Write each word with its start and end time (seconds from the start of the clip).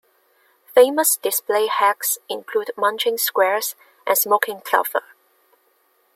Famous 0.73 1.15
display 1.15 1.67
hacks 1.67 2.17
include 2.27 2.71
"munching 2.75 3.19
squares" 3.19 3.75
and 4.07 4.17
"smoking 4.17 4.59
clover". 4.61 5.03